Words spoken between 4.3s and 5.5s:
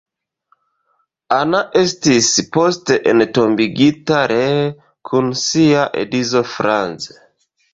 ree kun